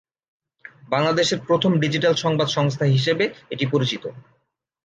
[0.89, 4.03] বাংলাদেশের প্রথম ডিজিটাল সংবাদ সংস্থা হিসেবে এটি পরিচিত।